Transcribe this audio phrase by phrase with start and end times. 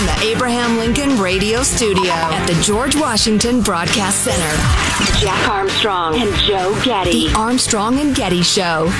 [0.00, 6.34] From the Abraham Lincoln Radio Studio at the George Washington Broadcast Center, Jack Armstrong and
[6.36, 7.28] Joe Getty.
[7.28, 8.90] The Armstrong and Getty Show.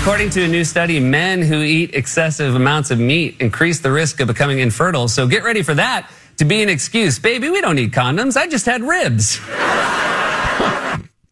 [0.00, 4.18] According to a new study, men who eat excessive amounts of meat increase the risk
[4.20, 5.08] of becoming infertile.
[5.08, 7.18] So get ready for that to be an excuse.
[7.18, 8.34] Baby, we don't need condoms.
[8.34, 9.38] I just had ribs.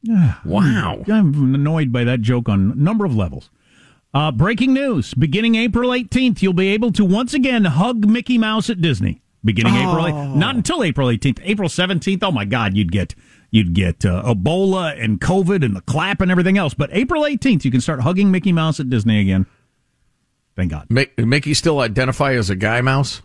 [0.45, 1.03] wow.
[1.11, 3.49] I'm annoyed by that joke on a number of levels.
[4.17, 5.13] Uh, breaking news.
[5.13, 9.21] Beginning April 18th, you'll be able to once again hug Mickey Mouse at Disney.
[9.45, 9.91] Beginning Oh.
[9.91, 10.35] April 8th.
[10.37, 11.39] Not until April 18th.
[11.43, 13.15] April 17th, oh my God, you'd get
[13.51, 16.73] you'd get uh, Ebola and COVID and the clap and everything else.
[16.73, 19.45] But April 18th, you can start hugging Mickey Mouse at Disney again.
[20.57, 20.89] Thank God.
[20.89, 23.21] Mick, Mickey still identify as a guy mouse?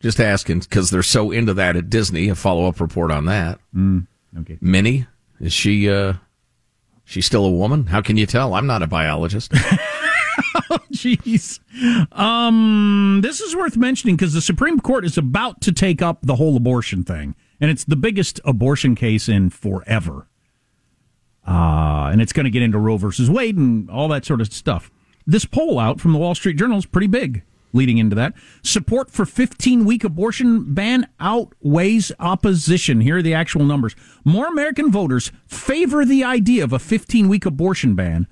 [0.00, 2.28] Just asking because they're so into that at Disney.
[2.28, 3.58] A follow up report on that.
[3.74, 4.06] Mm,
[4.40, 4.58] okay.
[4.60, 5.06] Minnie
[5.40, 5.88] is she?
[5.88, 6.12] uh
[7.08, 7.86] She's still a woman?
[7.86, 8.52] How can you tell?
[8.52, 9.52] I'm not a biologist.
[10.70, 11.60] Oh, jeez.
[12.12, 16.36] Um, this is worth mentioning because the Supreme Court is about to take up the
[16.36, 20.28] whole abortion thing, and it's the biggest abortion case in forever.
[21.46, 24.52] Uh, and it's going to get into Roe versus Wade and all that sort of
[24.52, 24.90] stuff.
[25.26, 27.42] This poll out from the Wall Street Journal is pretty big
[27.72, 28.34] leading into that.
[28.62, 33.00] Support for 15 week abortion ban outweighs opposition.
[33.00, 33.94] Here are the actual numbers.
[34.24, 38.26] More American voters favor the idea of a 15 week abortion ban.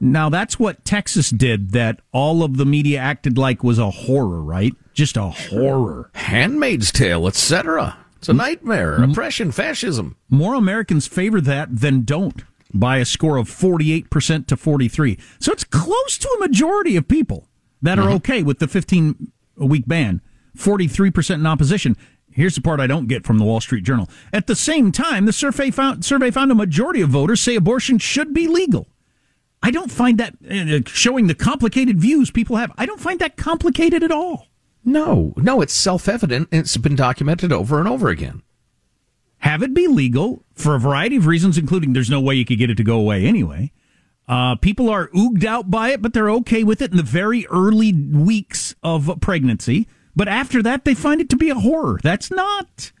[0.00, 4.42] Now, that's what Texas did that all of the media acted like was a horror,
[4.42, 4.74] right?
[4.92, 6.10] Just a horror.
[6.14, 7.96] Handmaid's Tale, etc.
[8.18, 9.02] It's a nightmare.
[9.02, 10.16] Oppression, fascism.
[10.28, 15.18] More Americans favor that than don't by a score of 48% to 43.
[15.38, 17.48] So it's close to a majority of people
[17.82, 18.16] that are mm-hmm.
[18.16, 20.20] okay with the 15 week ban.
[20.56, 21.96] 43% in opposition.
[22.30, 24.08] Here's the part I don't get from the Wall Street Journal.
[24.32, 27.98] At the same time, the survey found, survey found a majority of voters say abortion
[27.98, 28.88] should be legal.
[29.64, 32.70] I don't find that uh, showing the complicated views people have.
[32.76, 34.48] I don't find that complicated at all.
[34.84, 36.50] No, no, it's self evident.
[36.52, 38.42] It's been documented over and over again.
[39.38, 42.58] Have it be legal for a variety of reasons, including there's no way you could
[42.58, 43.72] get it to go away anyway.
[44.28, 47.46] Uh, people are ooged out by it, but they're okay with it in the very
[47.46, 49.88] early weeks of pregnancy.
[50.14, 51.98] But after that, they find it to be a horror.
[52.02, 52.92] That's not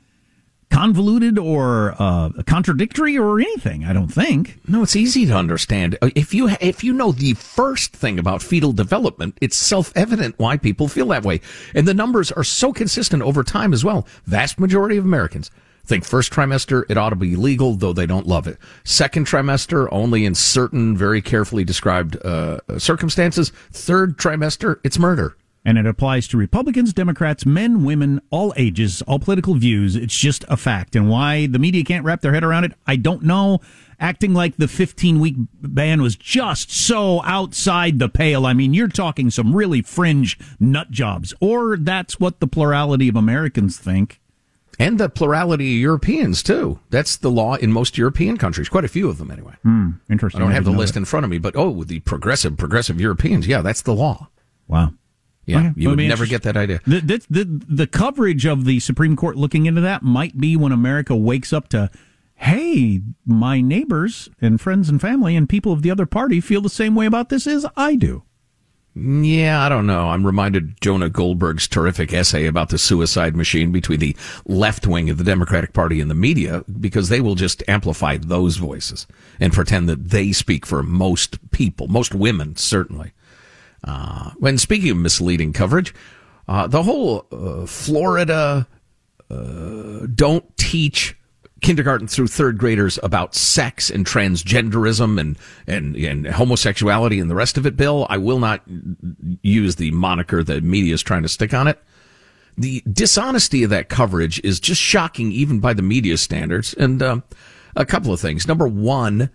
[0.74, 3.84] convoluted or uh, contradictory or anything.
[3.84, 4.58] I don't think.
[4.66, 5.96] No, it's easy to understand.
[6.02, 10.56] Uh, If you if you know the first thing about fetal development, it's self-evident why
[10.56, 11.40] people feel that way.
[11.74, 14.04] And the numbers are so consistent over time as well.
[14.26, 15.50] Vast majority of Americans
[15.86, 18.58] think first trimester it ought to be legal, though they don't love it.
[18.82, 23.52] Second trimester only in certain very carefully described uh, circumstances.
[23.70, 25.36] Third trimester it's murder.
[25.64, 29.96] And it applies to Republicans, Democrats, men, women, all ages, all political views.
[29.96, 30.94] It's just a fact.
[30.94, 33.60] And why the media can't wrap their head around it, I don't know.
[33.98, 38.44] Acting like the 15 week ban was just so outside the pale.
[38.44, 41.32] I mean, you're talking some really fringe nut jobs.
[41.40, 44.20] Or that's what the plurality of Americans think.
[44.78, 46.80] And the plurality of Europeans, too.
[46.90, 49.54] That's the law in most European countries, quite a few of them anyway.
[49.62, 50.40] Hmm, interesting.
[50.40, 51.00] I don't I have the list that.
[51.00, 54.28] in front of me, but oh, the progressive, progressive Europeans, yeah, that's the law.
[54.66, 54.92] Wow.
[55.46, 56.80] Yeah, you would never get that idea.
[56.86, 60.72] The, the, the, the coverage of the Supreme Court looking into that might be when
[60.72, 61.90] America wakes up to,
[62.36, 66.68] hey, my neighbors and friends and family and people of the other party feel the
[66.70, 68.22] same way about this as I do.
[68.96, 70.10] Yeah, I don't know.
[70.10, 75.18] I'm reminded Jonah Goldberg's terrific essay about the suicide machine between the left wing of
[75.18, 79.08] the Democratic Party and the media because they will just amplify those voices
[79.40, 83.12] and pretend that they speak for most people, most women, certainly.
[83.84, 85.94] Uh, when speaking of misleading coverage,
[86.48, 88.66] uh, the whole uh, Florida
[89.30, 91.16] uh, don't teach
[91.60, 97.56] kindergarten through third graders about sex and transgenderism and, and, and homosexuality and the rest
[97.56, 98.06] of it, Bill.
[98.10, 98.62] I will not
[99.40, 101.82] use the moniker the media is trying to stick on it.
[102.56, 106.74] The dishonesty of that coverage is just shocking, even by the media standards.
[106.74, 107.22] And um,
[107.74, 108.46] a couple of things.
[108.46, 109.30] Number one,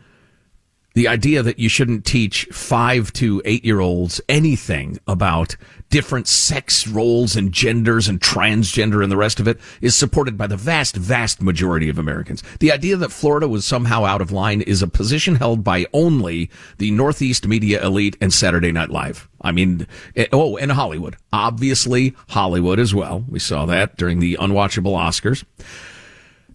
[0.93, 5.55] the idea that you shouldn't teach five to eight year olds anything about
[5.89, 10.47] different sex roles and genders and transgender and the rest of it is supported by
[10.47, 12.43] the vast, vast majority of Americans.
[12.59, 16.49] The idea that Florida was somehow out of line is a position held by only
[16.77, 19.27] the Northeast media elite and Saturday Night Live.
[19.41, 21.15] I mean, eh, oh, and Hollywood.
[21.33, 23.25] Obviously, Hollywood as well.
[23.27, 25.43] We saw that during the unwatchable Oscars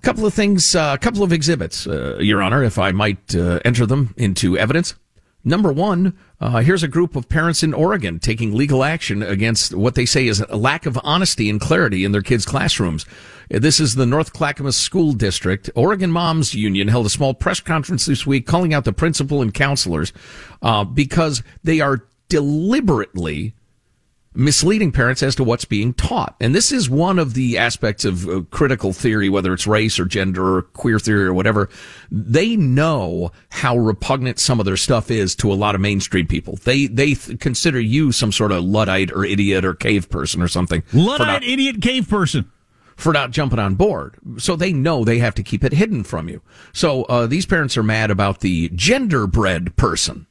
[0.05, 3.61] couple of things, a uh, couple of exhibits, uh, Your Honor, if I might uh,
[3.65, 4.95] enter them into evidence.
[5.47, 9.95] Number one, uh, here's a group of parents in Oregon taking legal action against what
[9.95, 13.07] they say is a lack of honesty and clarity in their kids' classrooms.
[13.49, 15.71] This is the North Clackamas School District.
[15.75, 19.55] Oregon Moms Union held a small press conference this week calling out the principal and
[19.55, 20.13] counselors
[20.61, 23.55] uh, because they are deliberately
[24.35, 26.35] misleading parents as to what's being taught.
[26.41, 30.05] And this is one of the aspects of uh, critical theory, whether it's race or
[30.05, 31.69] gender or queer theory or whatever.
[32.11, 36.57] They know how repugnant some of their stuff is to a lot of mainstream people.
[36.65, 40.49] They, they th- consider you some sort of Luddite or idiot or cave person or
[40.49, 40.83] something.
[40.93, 42.51] Luddite, not- idiot, cave person.
[42.97, 44.17] for not jumping on board.
[44.39, 46.43] So they know they have to keep it hidden from you.
[46.73, 50.27] So uh, these parents are mad about the genderbread person.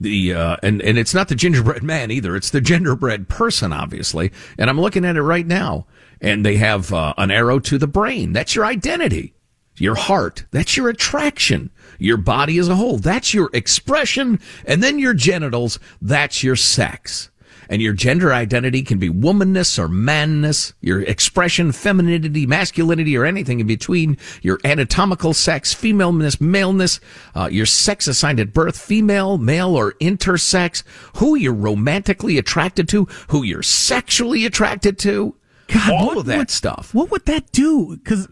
[0.00, 2.36] The uh, and and it's not the gingerbread man either.
[2.36, 4.32] It's the genderbread person, obviously.
[4.58, 5.86] And I'm looking at it right now,
[6.20, 8.32] and they have uh, an arrow to the brain.
[8.32, 9.34] That's your identity,
[9.76, 10.46] your heart.
[10.50, 11.70] That's your attraction.
[11.98, 12.98] Your body as a whole.
[12.98, 15.78] That's your expression, and then your genitals.
[16.02, 17.30] That's your sex.
[17.68, 23.60] And your gender identity can be womanness or manness, your expression, femininity, masculinity, or anything
[23.60, 27.00] in between, your anatomical sex, femaleness, maleness,
[27.34, 30.82] uh, your sex assigned at birth, female, male, or intersex,
[31.16, 35.34] who you're romantically attracted to, who you're sexually attracted to,
[35.68, 36.92] God, all what of that would- stuff.
[36.94, 37.96] What would that do?
[37.96, 38.28] Because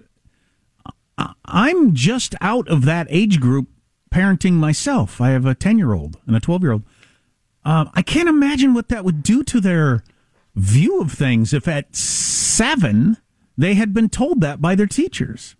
[1.45, 3.69] I'm just out of that age group
[4.13, 5.21] parenting myself.
[5.21, 6.83] I have a 10 year old and a 12 year old.
[7.65, 10.03] Um, I can't imagine what that would do to their
[10.55, 13.17] view of things if at seven
[13.57, 15.57] they had been told that by their teachers.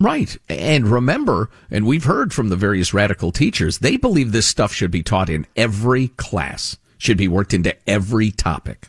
[0.00, 0.36] Right.
[0.48, 4.90] And remember, and we've heard from the various radical teachers, they believe this stuff should
[4.90, 8.88] be taught in every class, should be worked into every topic.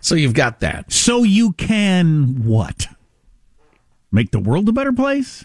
[0.00, 0.90] So you've got that.
[0.90, 2.86] So you can what?
[4.10, 5.44] Make the world a better place?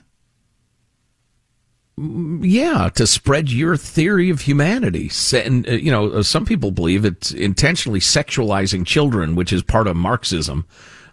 [1.97, 5.11] Yeah, to spread your theory of humanity.
[5.33, 9.87] And, uh, you know, uh, some people believe it's intentionally sexualizing children, which is part
[9.87, 10.65] of Marxism.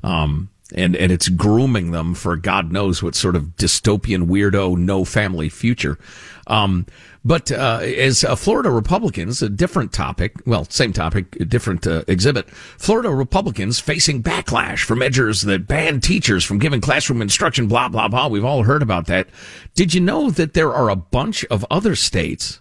[0.02, 5.05] Um, and, and it's grooming them for God knows what sort of dystopian weirdo no
[5.05, 5.99] family future.
[6.47, 6.87] Um,
[7.25, 12.05] but, uh, as uh, Florida Republicans, a different topic, well, same topic, a different uh,
[12.07, 12.49] exhibit.
[12.49, 18.09] Florida Republicans facing backlash for measures that ban teachers from giving classroom instruction, blah, blah,
[18.09, 18.29] blah.
[18.29, 19.29] We've all heard about that.
[19.75, 22.61] Did you know that there are a bunch of other states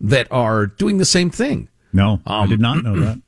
[0.00, 1.68] that are doing the same thing?
[1.92, 3.20] No, I did not know that.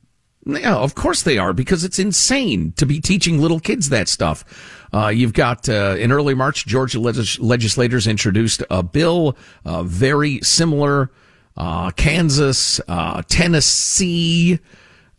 [0.45, 4.43] Yeah, of course they are, because it's insane to be teaching little kids that stuff.
[4.93, 10.41] Uh, you've got, uh, in early March, Georgia legis- legislators introduced a bill, uh, very
[10.41, 11.09] similar,
[11.55, 14.59] uh, Kansas, uh, Tennessee,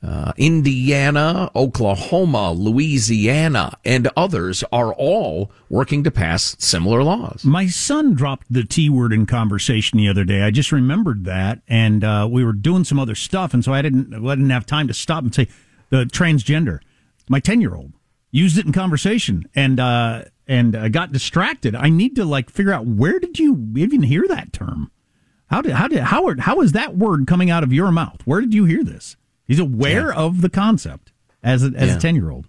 [0.05, 7.45] uh, Indiana, Oklahoma, Louisiana, and others are all working to pass similar laws.
[7.45, 10.43] My son dropped the T word in conversation the other day.
[10.43, 13.83] I just remembered that, and uh, we were doing some other stuff, and so I
[13.83, 15.49] didn't, I didn't have time to stop and say,
[15.91, 16.81] the transgender.
[17.29, 17.93] My ten year old
[18.31, 21.75] used it in conversation and uh, and uh, got distracted.
[21.75, 24.91] I need to like figure out where did you even hear that term?
[25.47, 28.21] How did how did how how is that word coming out of your mouth?
[28.25, 29.17] Where did you hear this?
[29.47, 30.15] He's aware Yeah.
[30.17, 31.97] of the concept as a, as Yeah.
[31.97, 32.47] a ten year old.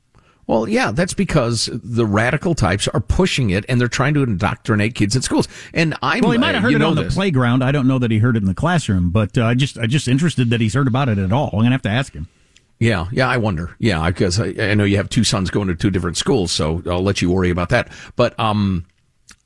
[0.48, 4.94] Well, yeah, that's because the radical types are pushing it and they're trying to indoctrinate
[4.94, 5.48] kids in schools.
[5.74, 7.14] And I'm Well, he might have uh, heard you it on this.
[7.14, 7.64] the playground.
[7.64, 9.88] I don't know that he heard it in the classroom, but uh, I just I
[9.88, 11.50] just interested that he's heard about it at all.
[11.54, 12.28] I'm gonna have to ask him.
[12.80, 13.75] Yeah, yeah, I wonder.
[13.80, 16.84] Yeah, because I, I know you have two sons going to two different schools, so
[16.86, 17.90] I'll let you worry about that.
[18.18, 18.86] But um,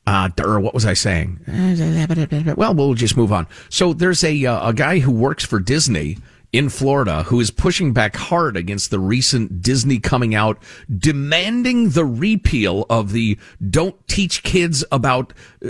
[0.08, 1.40] uh, or what was I saying?
[2.58, 3.48] Well, we'll just move on.
[3.70, 6.18] So there's a uh, a guy who works for Disney
[6.52, 10.62] in Florida who is pushing back hard against the recent Disney coming out
[10.98, 13.38] demanding the repeal of the
[13.70, 15.70] don't teach kids about uh,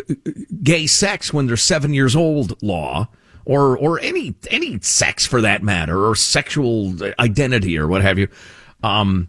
[0.63, 3.09] gay sex when they're 7 years old law
[3.45, 8.27] or or any any sex for that matter or sexual identity or what have you.
[8.83, 9.27] Um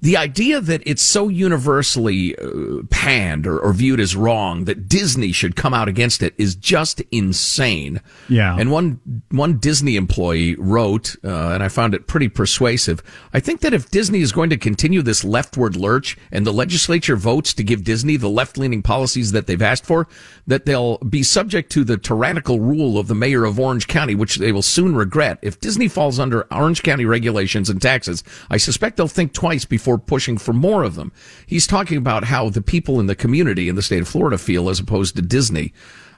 [0.00, 5.32] the idea that it's so universally uh, panned or, or viewed as wrong that Disney
[5.32, 8.00] should come out against it is just insane.
[8.28, 8.56] Yeah.
[8.58, 9.00] And one
[9.30, 13.02] one Disney employee wrote, uh, and I found it pretty persuasive.
[13.32, 17.16] I think that if Disney is going to continue this leftward lurch, and the legislature
[17.16, 20.06] votes to give Disney the left leaning policies that they've asked for,
[20.46, 24.36] that they'll be subject to the tyrannical rule of the mayor of Orange County, which
[24.36, 25.38] they will soon regret.
[25.42, 29.87] If Disney falls under Orange County regulations and taxes, I suspect they'll think twice before
[29.96, 31.12] pushing for more of them.
[31.46, 34.68] He's talking about how the people in the community in the state of Florida feel
[34.68, 35.72] as opposed to Disney.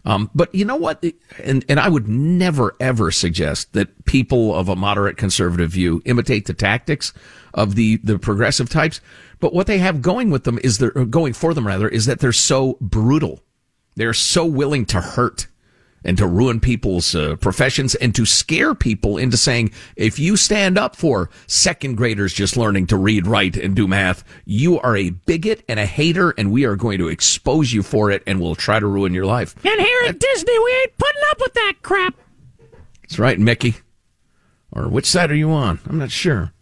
[0.05, 1.05] Um, but you know what?
[1.45, 6.47] And, and I would never ever suggest that people of a moderate conservative view imitate
[6.47, 7.13] the tactics
[7.53, 9.01] of the, the progressive types.
[9.41, 12.21] But what they have going with them is they're going for them rather is that
[12.21, 13.41] they're so brutal.
[13.97, 15.47] They're so willing to hurt
[16.05, 20.79] and to ruin people's uh, professions and to scare people into saying, if you stand
[20.79, 25.11] up for second graders just learning to read, write, and do math, you are a
[25.11, 28.55] bigot and a hater, and we are going to expose you for it and we'll
[28.55, 29.55] try to ruin your life.
[29.65, 32.15] And here at Disney, we ain't putting up with that crap.
[33.03, 33.77] That's right, Mickey.
[34.73, 35.81] Or which side are you on?
[35.89, 36.53] I'm not sure.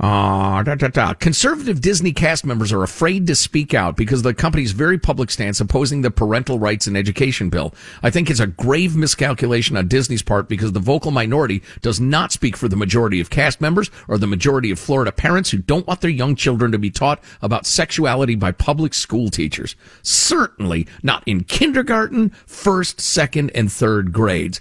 [0.00, 1.14] Uh, da, da, da.
[1.14, 5.30] Conservative Disney cast members are afraid to speak out because of the company's very public
[5.30, 7.72] stance opposing the parental rights and education bill.
[8.02, 12.32] I think it's a grave miscalculation on Disney's part because the vocal minority does not
[12.32, 15.86] speak for the majority of cast members or the majority of Florida parents who don't
[15.86, 19.76] want their young children to be taught about sexuality by public school teachers.
[20.02, 24.60] Certainly not in kindergarten, first, second, and third grades.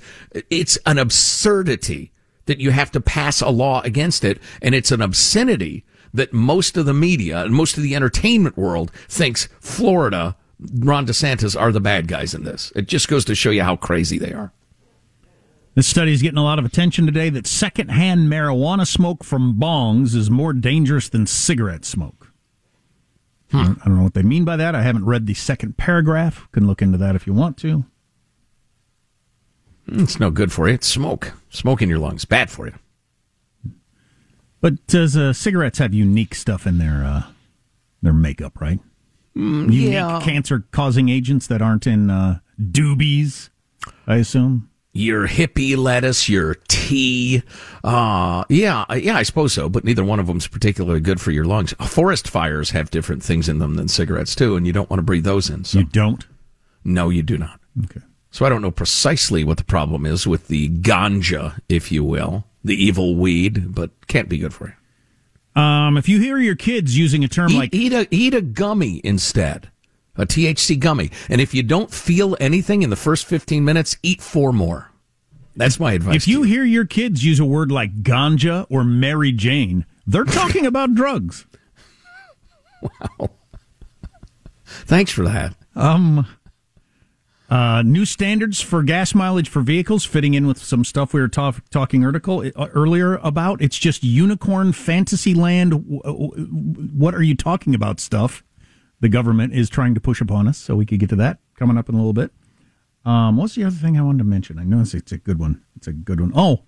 [0.52, 2.13] It's an absurdity
[2.46, 5.84] that you have to pass a law against it, and it's an obscenity
[6.14, 11.60] that most of the media and most of the entertainment world thinks Florida, Ron DeSantis
[11.60, 12.72] are the bad guys in this.
[12.76, 14.52] It just goes to show you how crazy they are.
[15.76, 20.14] This study is getting a lot of attention today that secondhand marijuana smoke from bongs
[20.14, 22.32] is more dangerous than cigarette smoke.
[23.52, 24.76] I don't- I don't know what they mean by that.
[24.76, 26.48] I haven't read the second paragraph.
[26.52, 27.86] Can look into that if you want to.
[29.88, 30.76] It's no good for you.
[30.76, 31.34] It's smoke.
[31.50, 32.26] Smoke in your lungs.
[32.26, 32.74] Bad for you.
[34.62, 37.24] But does uh, cigarettes have unique stuff in their uh,
[38.02, 38.80] their makeup, right?
[39.36, 40.20] unique yeah.
[40.22, 43.50] cancer-causing agents that aren't in uh, doobies,
[44.08, 44.70] I assume.
[44.96, 47.42] Your hippie lettuce, your tea.
[47.84, 51.32] Uh, yeah, yeah, I suppose so, but neither one of them is particularly good for
[51.32, 51.74] your lungs.
[51.74, 55.04] Forest fires have different things in them than cigarettes, too, and you don't want to
[55.04, 55.64] breathe those in.
[55.64, 55.80] So.
[55.80, 56.28] You don't.
[56.84, 57.60] No, you do not.
[57.86, 58.02] Okay.
[58.34, 62.46] So I don't know precisely what the problem is with the ganja, if you will,
[62.64, 64.76] the evil weed, but can't be good for
[65.56, 65.62] you.
[65.62, 68.42] Um, if you hear your kids using a term Eat, like eat a eat a
[68.42, 69.70] gummy instead,
[70.18, 74.20] a THC gummy, and if you don't feel anything in the first fifteen minutes, eat
[74.20, 74.90] four more.
[75.56, 76.16] That's my advice.
[76.16, 80.66] If you hear your kids use a word like ganja or Mary Jane, they're talking
[80.66, 81.46] about drugs.
[82.82, 83.30] Wow.
[84.66, 85.56] Thanks for that.
[85.74, 86.28] Um,
[87.54, 91.28] uh, new standards for gas mileage for vehicles, fitting in with some stuff we were
[91.28, 93.62] ta- talking article uh, earlier about.
[93.62, 95.72] It's just unicorn fantasy land.
[95.72, 96.48] W- w-
[96.94, 98.00] What are you talking about?
[98.00, 98.44] Stuff
[99.02, 100.58] the government is trying to push upon us.
[100.58, 102.32] So we could get to that coming up in a little bit.
[103.06, 104.58] Um, what's the other thing I wanted to mention?
[104.58, 105.62] I know it's, it's a good one.
[105.76, 106.32] It's a good one.
[106.34, 106.64] Oh,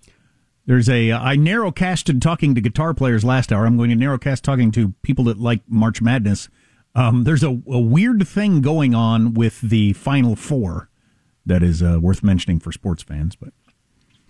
[0.66, 3.64] there's a uh, I narrowcasted talking to guitar players last hour.
[3.66, 6.48] I'm going to narrowcast talking to people that like March Madness.
[6.96, 10.88] Um, there's a, a weird thing going on with the Final Four
[11.44, 13.36] that is uh, worth mentioning for sports fans.
[13.36, 13.52] But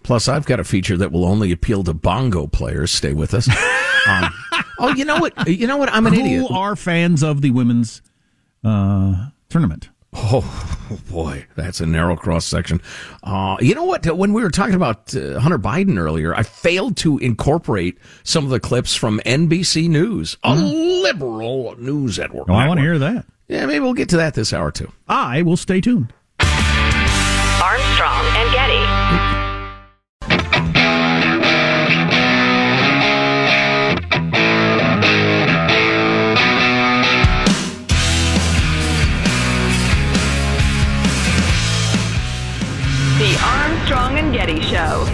[0.03, 2.93] Plus, I've got a feature that will only appeal to bongo players.
[2.93, 3.49] Stay with us.
[4.09, 4.33] um,
[4.79, 5.49] oh, you know what?
[5.49, 5.93] You know what?
[5.93, 6.47] I'm an who idiot.
[6.49, 8.03] Who are fans of the women's
[8.65, 9.89] uh, tournament?
[10.19, 12.81] Oh, boy, that's a narrow cross section.
[13.23, 14.07] Uh, you know what?
[14.17, 18.51] When we were talking about uh, Hunter Biden earlier, I failed to incorporate some of
[18.51, 22.49] the clips from NBC News, a liberal news network.
[22.49, 23.27] Oh, I want to hear that.
[23.49, 24.91] Yeah, maybe we'll get to that this hour too.
[25.07, 26.13] I will stay tuned.
[26.41, 28.16] Armstrong
[44.17, 45.05] Armstrong and Getty Show.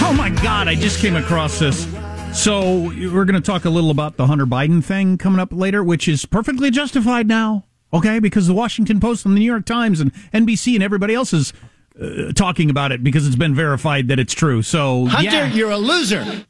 [0.00, 1.86] Oh my God, I just came across this.
[2.34, 5.82] So we're going to talk a little about the Hunter Biden thing coming up later,
[5.82, 7.64] which is perfectly justified now.
[7.92, 11.32] Okay, because the Washington Post and the New York Times and NBC and everybody else
[11.32, 11.54] is
[12.00, 14.60] uh, talking about it because it's been verified that it's true.
[14.60, 15.52] So Hunter, yeah.
[15.52, 16.44] you're a loser.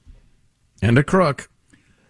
[0.82, 1.48] And a crook.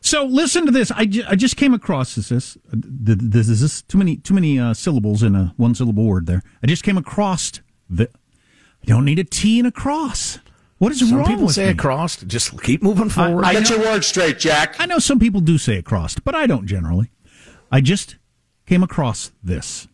[0.09, 0.91] So listen to this.
[0.91, 2.31] I, ju- I just came across this.
[2.31, 6.25] This, this is this too many too many uh, syllables in a one syllable word.
[6.27, 6.43] There.
[6.63, 7.53] I just came across
[7.91, 8.09] the.
[8.83, 10.39] I don't need a T and a cross.
[10.79, 11.71] What is Some wrong people with say me?
[11.73, 12.17] across.
[12.23, 13.45] Just keep moving forward.
[13.45, 14.77] I Get know- your words straight, Jack.
[14.79, 17.11] I know some people do say it crossed, but I don't generally.
[17.71, 18.17] I just
[18.65, 19.89] came across this.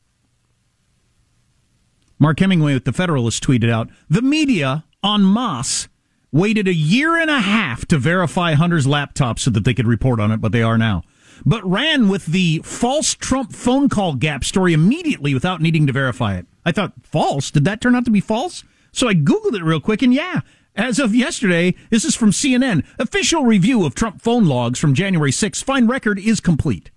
[2.20, 5.88] Mark Hemingway with the Federalist tweeted out The media en masse
[6.34, 10.18] waited a year and a half to verify Hunter's laptop so that they could report
[10.18, 11.04] on it, but they are now.
[11.46, 16.36] But ran with the false Trump phone call gap story immediately without needing to verify
[16.36, 16.46] it.
[16.66, 17.52] I thought, false?
[17.52, 18.64] Did that turn out to be false?
[18.90, 20.40] So I Googled it real quick, and yeah,
[20.74, 22.84] as of yesterday, this is from CNN.
[22.98, 25.62] Official review of Trump phone logs from January 6th.
[25.62, 26.90] Fine record is complete.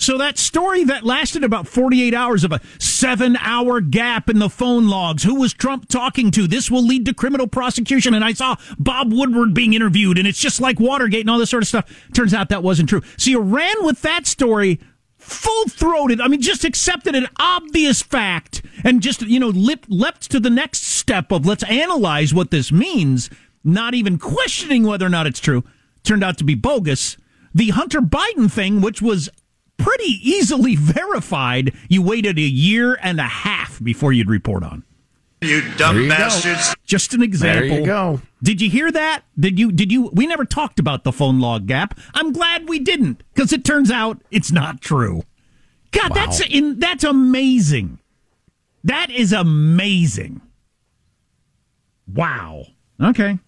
[0.00, 4.48] So that story that lasted about 48 hours of a seven hour gap in the
[4.48, 5.24] phone logs.
[5.24, 6.46] Who was Trump talking to?
[6.46, 8.14] This will lead to criminal prosecution.
[8.14, 11.50] And I saw Bob Woodward being interviewed and it's just like Watergate and all this
[11.50, 12.08] sort of stuff.
[12.14, 13.02] Turns out that wasn't true.
[13.18, 14.80] So you ran with that story
[15.18, 16.18] full throated.
[16.22, 20.82] I mean, just accepted an obvious fact and just, you know, leapt to the next
[20.82, 23.28] step of let's analyze what this means,
[23.62, 25.62] not even questioning whether or not it's true.
[26.04, 27.18] Turned out to be bogus.
[27.54, 29.28] The Hunter Biden thing, which was
[29.82, 34.84] pretty easily verified, you waited a year and a half before you'd report on.
[35.42, 36.08] You dumb you go.
[36.10, 36.74] bastards.
[36.84, 37.68] Just an example.
[37.68, 38.20] There you go.
[38.42, 39.22] Did you hear that?
[39.38, 39.72] Did you?
[39.72, 40.10] Did you?
[40.12, 41.98] We never talked about the phone log gap.
[42.14, 45.22] I'm glad we didn't, because it turns out it's not true.
[45.92, 47.98] God, that's in, that's amazing.
[48.84, 50.40] That is amazing.
[52.06, 52.66] Wow.
[53.00, 53.38] Okay.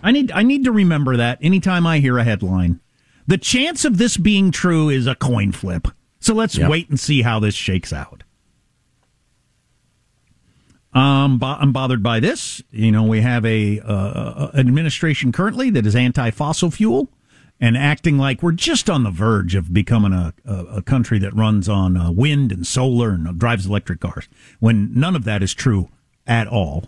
[0.00, 2.80] I need I need to remember that anytime I hear a headline.
[3.26, 5.88] The chance of this being true is a coin flip.
[6.20, 6.70] So let's Yep.
[6.70, 8.22] wait and see how this shakes out.
[10.92, 12.62] Um, bo- I'm bothered by this.
[12.70, 17.10] You know, we have a uh, administration currently that is anti-fossil fuel
[17.60, 21.34] and acting like we're just on the verge of becoming a, a, a country that
[21.34, 24.28] runs on uh, wind and solar and drives electric cars,
[24.60, 25.88] when none of that is true
[26.26, 26.84] at all.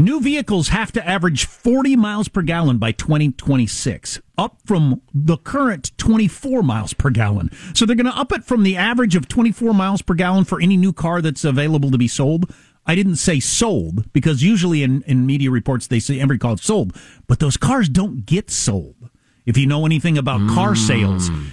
[0.00, 5.92] New vehicles have to average 40 miles per gallon by 2026, up from the current
[5.98, 7.50] 24 miles per gallon.
[7.74, 10.58] So they're going to up it from the average of 24 miles per gallon for
[10.58, 12.50] any new car that's available to be sold.
[12.86, 16.62] I didn't say sold because usually in, in media reports they say every car is
[16.62, 19.10] sold, but those cars don't get sold.
[19.44, 21.50] If you know anything about car sales, mm.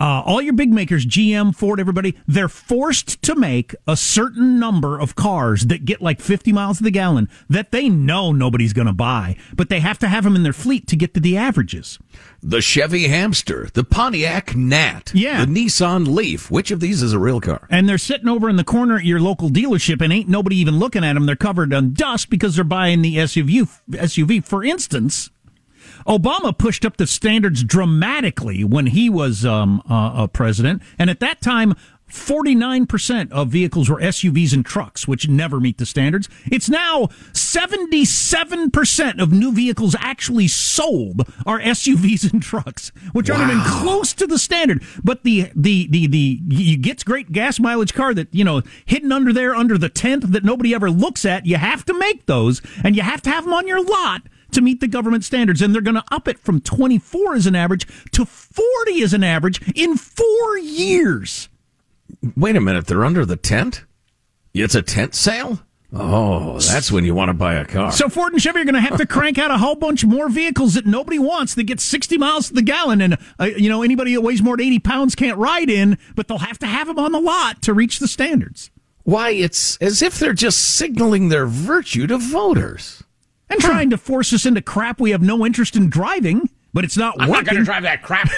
[0.00, 4.98] Uh, all your big makers, GM, Ford, everybody, they're forced to make a certain number
[4.98, 8.88] of cars that get like 50 miles to the gallon that they know nobody's going
[8.88, 11.36] to buy, but they have to have them in their fleet to get to the
[11.36, 11.98] averages.
[12.42, 15.44] The Chevy Hamster, the Pontiac Nat, Yeah.
[15.44, 16.50] the Nissan Leaf.
[16.50, 17.66] Which of these is a real car?
[17.70, 20.78] And they're sitting over in the corner at your local dealership and ain't nobody even
[20.78, 21.26] looking at them.
[21.26, 23.68] They're covered in dust because they're buying the SUV.
[23.92, 25.30] SUV, for instance.
[26.06, 31.20] Obama pushed up the standards dramatically when he was um, uh, uh, president, and at
[31.20, 31.74] that time,
[32.10, 36.28] 49% of vehicles were SUVs and trucks, which never meet the standards.
[36.46, 43.64] It's now 77% of new vehicles actually sold are SUVs and trucks, which aren't even
[43.64, 44.82] close to the standard.
[45.02, 49.10] But the, the, the, the, you gets great gas mileage car that, you know, hidden
[49.10, 51.46] under there under the tent that nobody ever looks at.
[51.46, 54.22] You have to make those and you have to have them on your lot
[54.54, 55.62] to meet the government standards.
[55.62, 59.24] And they're going to up it from 24 as an average to 40 as an
[59.24, 61.48] average in four years.
[62.36, 63.84] Wait a minute, they're under the tent?
[64.52, 65.60] It's a tent sale?
[65.96, 67.92] Oh, that's when you want to buy a car.
[67.92, 70.28] So Ford and Chevy are going to have to crank out a whole bunch more
[70.28, 73.00] vehicles that nobody wants that get 60 miles to the gallon.
[73.00, 76.26] And, uh, you know, anybody that weighs more than 80 pounds can't ride in, but
[76.26, 78.72] they'll have to have them on the lot to reach the standards.
[79.04, 83.03] Why, it's as if they're just signaling their virtue to voters.
[83.54, 86.96] And trying to force us into crap we have no interest in driving, but it's
[86.96, 87.34] not working.
[87.34, 88.28] I'm not going to drive that crap.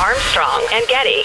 [0.00, 1.24] Armstrong and Getty.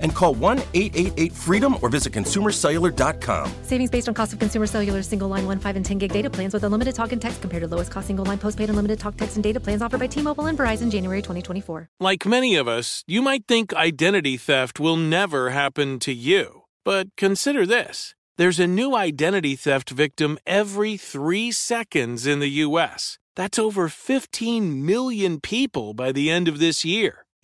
[0.00, 3.52] and call 1 888 freedom or visit consumercellular.com.
[3.62, 6.30] Savings based on cost of consumer cellular single line 1, 5, and 10 gig data
[6.30, 9.16] plans with unlimited talk and text compared to lowest cost single line postpaid unlimited talk,
[9.16, 11.90] text, and data plans offered by T Mobile and Verizon January 2024.
[12.00, 16.62] Like many of us, you might think identity theft will never happen to you.
[16.84, 23.18] But consider this there's a new identity theft victim every three seconds in the U.S.
[23.34, 27.25] That's over 15 million people by the end of this year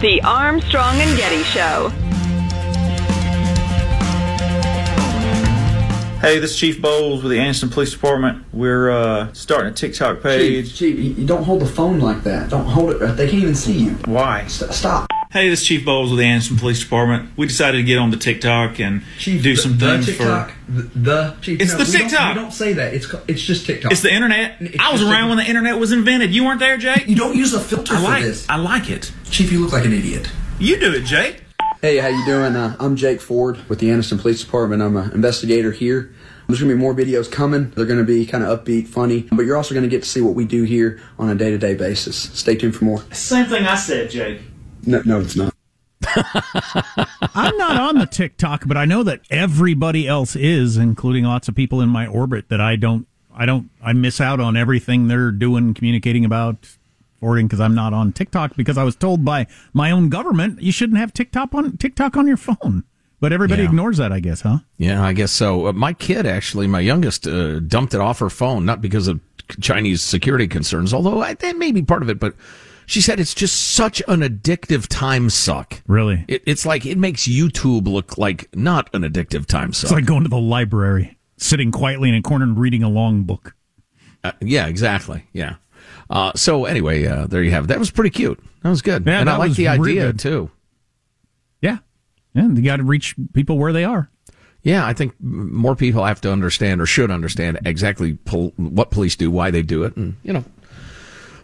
[0.00, 1.88] The Armstrong and Getty Show.
[6.20, 8.44] Hey, this is Chief Bowles with the Anderson Police Department.
[8.52, 10.68] We're uh, starting a TikTok page.
[10.68, 12.48] Chief, Chief, you don't hold the phone like that.
[12.48, 12.98] Don't hold it.
[13.16, 13.90] They can't even see you.
[14.04, 14.46] Why?
[14.46, 15.08] St- stop.
[15.30, 17.30] Hey, this is Chief Bowles with the Anderson Police Department.
[17.36, 20.72] We decided to get on the TikTok and Chief, do some the things TikTok, for.
[20.72, 21.60] The, the Chief.
[21.60, 22.34] It's no, the we don't- TikTok.
[22.36, 22.94] We don't say that.
[22.94, 23.92] It's it's just TikTok.
[23.92, 24.56] It's the internet.
[24.60, 26.34] It's I was around a- when the internet was invented.
[26.34, 27.08] You weren't there, Jake.
[27.08, 28.22] You don't use a filter I for like.
[28.22, 28.48] this.
[28.48, 29.12] I like it.
[29.30, 30.30] Chief, you look like an idiot.
[30.58, 31.42] You do it, Jake.
[31.82, 32.56] Hey, how you doing?
[32.56, 34.80] Uh, I'm Jake Ford with the Anderson Police Department.
[34.80, 36.10] I'm an investigator here.
[36.48, 37.70] There's going to be more videos coming.
[37.72, 40.08] They're going to be kind of upbeat, funny, but you're also going to get to
[40.08, 42.16] see what we do here on a day-to-day basis.
[42.16, 43.04] Stay tuned for more.
[43.12, 44.40] Same thing I said, Jake.
[44.86, 45.54] No, no, it's not.
[47.34, 51.54] I'm not on the TikTok, but I know that everybody else is, including lots of
[51.54, 55.30] people in my orbit that I don't, I don't, I miss out on everything they're
[55.30, 56.76] doing, communicating about,
[57.20, 60.72] forwarding because I'm not on TikTok because I was told by my own government you
[60.72, 62.84] shouldn't have TikTok on TikTok on your phone.
[63.20, 63.68] But everybody Yeah.
[63.68, 64.58] ignores that, I guess, huh?
[64.76, 65.66] Yeah, I guess so.
[65.66, 69.20] Uh, my kid, actually, my youngest, uh, dumped it off her phone, not because of
[69.60, 72.34] Chinese security concerns, although I, that may be part of it, but
[72.88, 75.82] she said it's just such an addictive time suck.
[75.86, 76.24] Really?
[76.26, 79.90] It, it's like it makes YouTube look like not an addictive time suck.
[79.90, 83.24] It's like going to the library, sitting quietly in a corner and reading a long
[83.24, 83.54] book.
[84.24, 85.24] Uh, yeah, exactly.
[85.34, 85.56] Yeah.
[86.08, 87.66] Uh, so anyway, uh, there you have it.
[87.66, 88.42] That was pretty cute.
[88.62, 89.04] That was good.
[89.06, 90.18] Yeah, and I like the idea good.
[90.18, 90.50] too.
[91.60, 91.78] Yeah.
[92.32, 94.10] Yeah, you got to reach people where they are.
[94.62, 99.14] Yeah, I think more people have to understand or should understand exactly pol- what police
[99.14, 100.44] do, why they do it, and you know,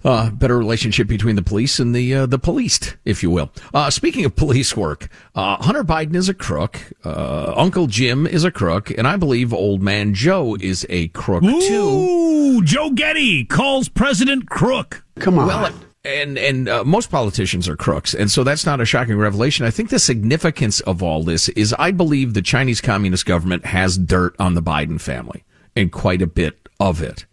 [0.05, 3.51] uh, better relationship between the police and the uh, the policed, if you will.
[3.73, 8.45] Uh, speaking of police work, uh, Hunter Biden is a crook, uh, Uncle Jim is
[8.45, 11.49] a crook, and I believe Old Man Joe is a crook too.
[11.49, 15.05] Ooh, Joe Getty calls President Crook.
[15.19, 15.47] Come on.
[15.47, 15.73] Well,
[16.05, 19.65] and and uh, most politicians are crooks, and so that's not a shocking revelation.
[19.65, 23.97] I think the significance of all this is I believe the Chinese Communist government has
[23.97, 27.25] dirt on the Biden family, and quite a bit of it.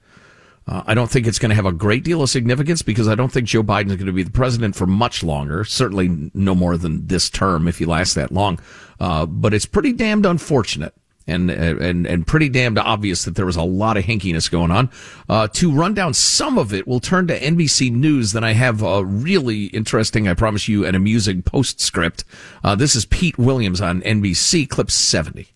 [0.67, 3.15] Uh, I don't think it's going to have a great deal of significance because I
[3.15, 5.63] don't think Joe Biden is going to be the president for much longer.
[5.63, 8.59] Certainly no more than this term if he lasts that long.
[8.99, 10.93] Uh, but it's pretty damned unfortunate
[11.27, 14.89] and and and pretty damned obvious that there was a lot of hinkiness going on.
[15.29, 18.31] Uh, to run down some of it, we'll turn to NBC News.
[18.31, 22.23] Then I have a really interesting, I promise you, an amusing postscript.
[22.63, 25.49] Uh, this is Pete Williams on NBC, clip seventy.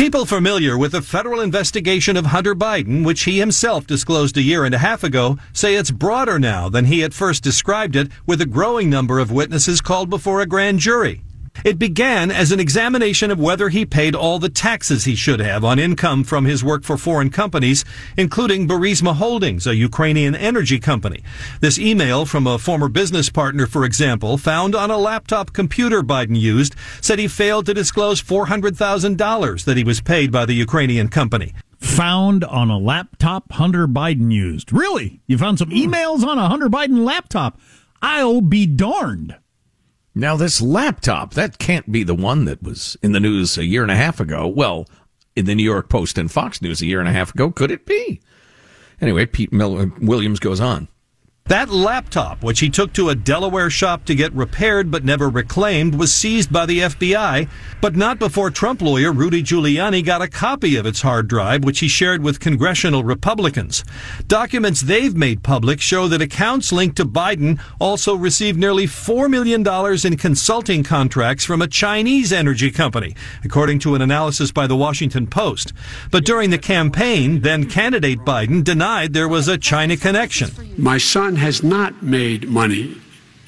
[0.00, 4.64] People familiar with the federal investigation of Hunter Biden, which he himself disclosed a year
[4.64, 8.40] and a half ago, say it's broader now than he at first described it, with
[8.40, 11.20] a growing number of witnesses called before a grand jury.
[11.64, 15.62] It began as an examination of whether he paid all the taxes he should have
[15.62, 17.84] on income from his work for foreign companies,
[18.16, 21.22] including Burisma Holdings, a Ukrainian energy company.
[21.60, 26.38] This email from a former business partner, for example, found on a laptop computer Biden
[26.38, 31.52] used, said he failed to disclose $400,000 that he was paid by the Ukrainian company.
[31.78, 34.72] Found on a laptop Hunter Biden used.
[34.72, 35.20] Really?
[35.26, 37.58] You found some emails on a Hunter Biden laptop?
[38.00, 39.36] I'll be darned.
[40.14, 43.82] Now, this laptop, that can't be the one that was in the news a year
[43.82, 44.46] and a half ago.
[44.46, 44.86] Well,
[45.36, 47.50] in the New York Post and Fox News a year and a half ago.
[47.50, 48.20] Could it be?
[49.00, 50.88] Anyway, Pete Williams goes on.
[51.50, 55.96] That laptop, which he took to a Delaware shop to get repaired but never reclaimed,
[55.96, 57.48] was seized by the FBI,
[57.80, 61.80] but not before Trump lawyer Rudy Giuliani got a copy of its hard drive, which
[61.80, 63.82] he shared with congressional Republicans.
[64.28, 69.66] Documents they've made public show that accounts linked to Biden also received nearly $4 million
[70.06, 75.26] in consulting contracts from a Chinese energy company, according to an analysis by the Washington
[75.26, 75.72] Post.
[76.12, 80.52] But during the campaign, then candidate Biden denied there was a China connection.
[80.78, 82.96] My son has not made money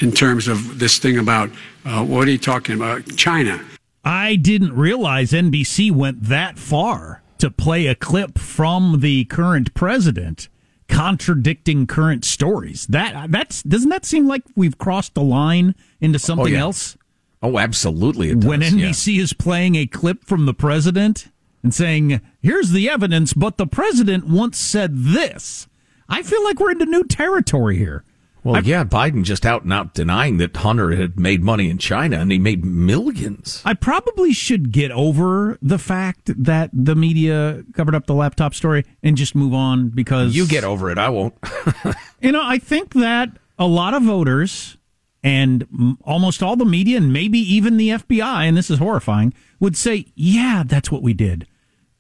[0.01, 1.51] in terms of this thing about
[1.85, 3.17] uh, what are you talking about?
[3.17, 3.65] China.
[4.05, 10.49] I didn't realize NBC went that far to play a clip from the current president
[10.89, 12.87] contradicting current stories.
[12.87, 16.61] That that's doesn't that seem like we've crossed the line into something oh, yeah.
[16.61, 16.97] else?
[17.43, 18.31] Oh, absolutely.
[18.31, 19.23] It does, when NBC yeah.
[19.23, 21.29] is playing a clip from the president
[21.63, 25.67] and saying, "Here's the evidence, but the president once said this."
[26.13, 28.05] I feel like we're into new territory here.
[28.45, 31.79] Well, I've, yeah, Biden just out and out denying that Hunter had made money in
[31.79, 33.63] China, and he made millions.
[33.65, 38.85] I probably should get over the fact that the media covered up the laptop story
[39.03, 40.99] and just move on because you get over it.
[40.99, 41.35] I won't.
[42.21, 44.77] you know, I think that a lot of voters
[45.23, 49.77] and almost all the media, and maybe even the FBI, and this is horrifying, would
[49.77, 51.47] say, "Yeah, that's what we did."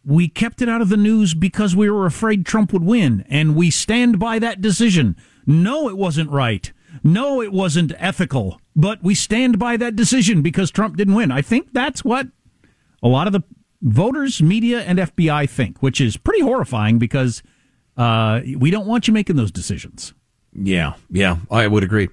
[0.04, 3.54] We kept it out of the news because we were afraid Trump would win, and
[3.54, 5.16] we stand by that decision.
[5.46, 6.72] No, it wasn't right.
[7.04, 11.30] No, it wasn't ethical, but we stand by that decision because Trump didn't win.
[11.30, 12.26] I think that's what
[13.02, 13.42] a lot of the
[13.80, 17.42] voters, media, and FBI think, which is pretty horrifying because
[17.96, 20.14] uh, we don't want you making those decisions.
[20.54, 22.08] Yeah, yeah, I would agree.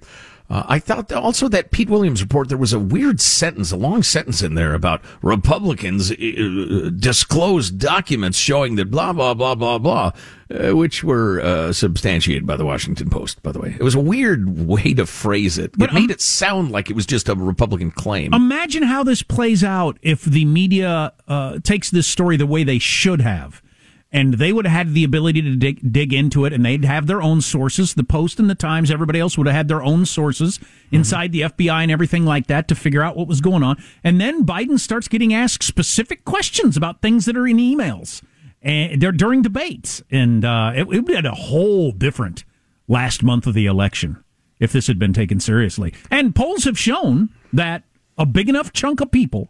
[0.49, 4.01] Uh, I thought also that Pete Williams report there was a weird sentence, a long
[4.01, 10.11] sentence in there about Republicans uh, disclosed documents showing that blah blah blah blah blah,
[10.49, 13.43] uh, which were uh, substantiated by the Washington Post.
[13.43, 15.77] By the way, it was a weird way to phrase it.
[15.77, 18.33] But it made um, it sound like it was just a Republican claim.
[18.33, 22.79] Imagine how this plays out if the media uh, takes this story the way they
[22.79, 23.61] should have
[24.11, 27.07] and they would have had the ability to dig, dig into it and they'd have
[27.07, 27.93] their own sources.
[27.93, 30.59] The post and the times everybody else would have had their own sources
[30.91, 31.55] inside mm-hmm.
[31.55, 33.81] the fbi and everything like that to figure out what was going on.
[34.03, 38.23] And then biden starts getting asked specific questions about things that are in emails
[38.61, 40.01] and they're during debates.
[40.11, 42.43] And uh, it, it had a whole different
[42.87, 44.23] last month of the election
[44.59, 45.93] if this had been taken seriously.
[46.11, 47.83] And polls have shown that
[48.17, 49.49] a big enough chunk of people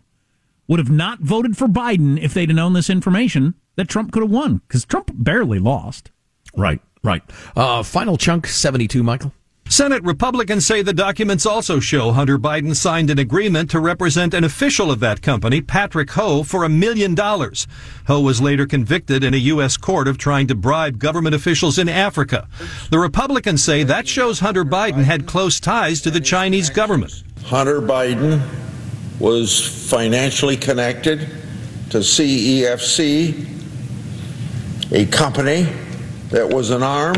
[0.67, 4.31] would have not voted for biden if they'd known this information that Trump could have
[4.31, 6.11] won because Trump barely lost.
[6.53, 7.23] Right, right.
[7.55, 9.31] Uh, final chunk 72, Michael.
[9.69, 14.43] Senate Republicans say the documents also show Hunter Biden signed an agreement to represent an
[14.43, 17.67] official of that company, Patrick Ho, for a million dollars.
[18.07, 19.77] Ho was later convicted in a U.S.
[19.77, 22.49] court of trying to bribe government officials in Africa.
[22.89, 27.23] The Republicans say that shows Hunter Biden had close ties to the Chinese government.
[27.45, 28.41] Hunter Biden
[29.19, 31.19] was financially connected
[31.91, 33.59] to CEFC
[34.91, 35.67] a company
[36.29, 37.15] that was an arm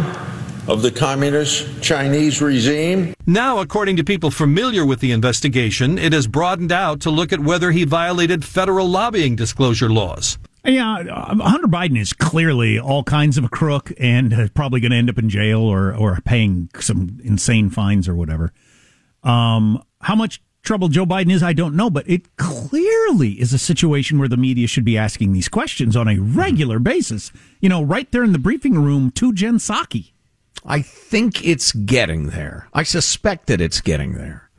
[0.67, 3.13] of the communist Chinese regime.
[3.25, 7.39] Now, according to people familiar with the investigation, it has broadened out to look at
[7.39, 10.37] whether he violated federal lobbying disclosure laws.
[10.63, 14.97] Yeah, uh, Hunter Biden is clearly all kinds of a crook and probably going to
[14.97, 18.53] end up in jail or or paying some insane fines or whatever.
[19.23, 23.57] Um, how much trouble Joe Biden is, I don't know, but it clearly is a
[23.57, 27.31] situation where the media should be asking these questions on a regular basis.
[27.59, 30.11] You know, right there in the briefing room to Jen Psaki.
[30.65, 32.67] I think it's getting there.
[32.73, 34.49] I suspect that it's getting there.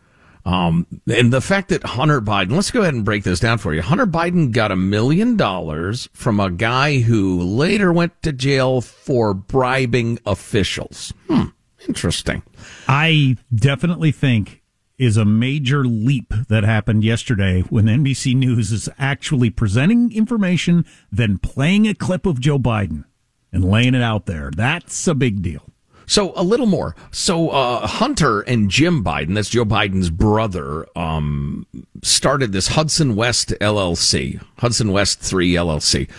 [0.45, 3.73] Um, and the fact that Hunter Biden, let's go ahead and break this down for
[3.73, 3.83] you.
[3.83, 9.35] Hunter Biden got a million dollars from a guy who later went to jail for
[9.35, 11.13] bribing officials.
[11.29, 11.51] Hmm,
[11.87, 12.43] interesting.
[12.89, 14.62] I definitely think
[14.99, 21.39] is a major leap that happened yesterday when NBC News is actually presenting information, then
[21.39, 23.05] playing a clip of Joe Biden
[23.53, 24.51] and laying it out there.
[24.55, 25.73] That's a big deal.
[26.07, 26.95] So a little more.
[27.11, 31.67] So uh, Hunter and Jim Biden, that's Joe Biden's brother, um,
[32.03, 36.11] started this Hudson West LLC, Hudson West Three LLC.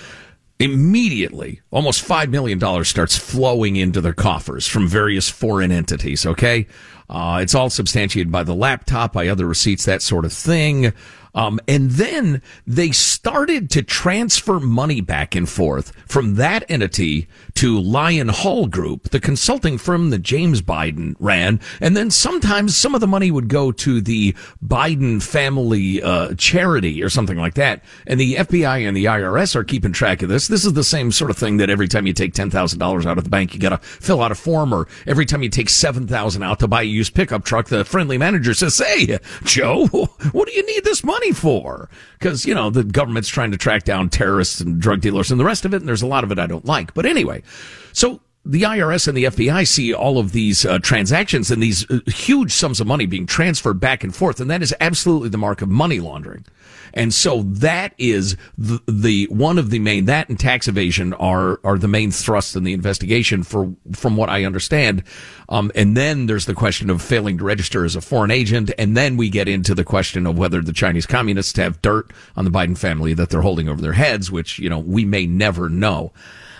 [0.60, 6.26] Immediately, almost five million dollars starts flowing into their coffers from various foreign entities.
[6.26, 6.68] Okay,
[7.14, 10.92] uh, it's all substantiated by the laptop, by other receipts, that sort of thing.
[11.36, 17.80] Um, and then they started to transfer money back and forth from that entity to
[17.80, 21.60] Lion Hall Group, the consulting firm that James Biden ran.
[21.80, 24.34] And then sometimes some of the money would go to the
[24.66, 27.84] Biden family uh, charity or something like that.
[28.08, 30.48] And the FBI and the IRS are keeping track of this.
[30.48, 33.24] This is the same sort of thing that every time you take $10,000 out of
[33.24, 36.44] the bank, you got to fill out a form or every time you take 7,000
[36.44, 39.88] out to buy a used pickup truck, the friendly manager says, Hey, Joe,
[40.32, 41.90] what do you need this money for?
[42.18, 45.46] Because, you know, the government's trying to track down terrorists and drug dealers and the
[45.46, 45.78] rest of it.
[45.78, 46.94] And there's a lot of it I don't like.
[46.94, 47.43] But anyway,
[47.92, 52.00] so the IRS and the FBI see all of these uh, transactions and these uh,
[52.08, 54.42] huge sums of money being transferred back and forth.
[54.42, 56.46] And that is absolutely the mark of money laundering.
[56.94, 61.60] And so that is the, the one of the main that and tax evasion are
[61.64, 65.04] are the main thrusts in the investigation for from what I understand.
[65.50, 68.96] Um, and then there's the question of failing to register as a foreign agent, and
[68.96, 72.52] then we get into the question of whether the Chinese communists have dirt on the
[72.52, 76.12] Biden family that they're holding over their heads, which you know we may never know.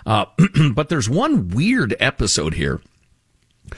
[0.06, 0.26] Uh,
[0.74, 2.82] but there's one weird episode here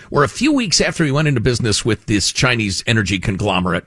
[0.10, 3.86] where a few weeks after he went into business with this Chinese energy conglomerate,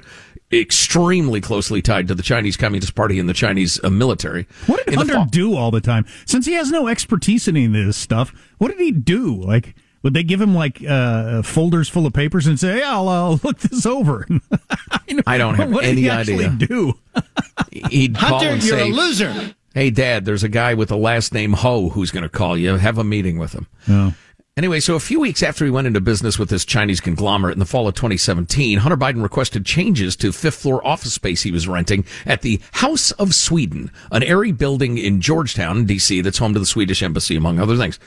[0.53, 4.47] extremely closely tied to the Chinese Communist Party and the Chinese uh, military.
[4.67, 6.07] What did Hunter do all the time?
[6.27, 9.35] Since he has no expertise in any of this stuff, what did he do?
[9.35, 13.09] Like, would they give him like uh, folders full of papers and say, "Yeah, I'll
[13.09, 14.27] uh, look this over"?
[15.27, 16.51] I don't have what did any he idea.
[16.51, 16.95] Do
[17.91, 19.55] He'd call Hunter, you're say, a loser.
[19.79, 22.79] Hey, Dad, there's a guy with the last name Ho who's going to call you.
[22.79, 23.69] Have a meeting with him.
[23.87, 24.13] No.
[24.57, 27.61] Anyway, so a few weeks after he went into business with this Chinese conglomerate in
[27.61, 31.69] the fall of 2017, Hunter Biden requested changes to fifth floor office space he was
[31.69, 36.59] renting at the House of Sweden, an airy building in Georgetown, D.C., that's home to
[36.59, 38.01] the Swedish embassy, among other things.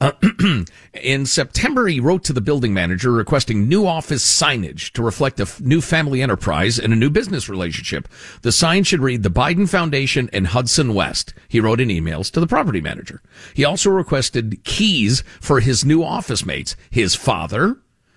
[0.00, 0.12] Uh,
[0.94, 5.42] in September, he wrote to the building manager requesting new office signage to reflect a
[5.42, 8.08] f- new family enterprise and a new business relationship.
[8.40, 11.34] The sign should read the Biden Foundation and Hudson West.
[11.48, 13.20] He wrote in emails to the property manager.
[13.52, 17.76] He also requested keys for his new office mates, his father,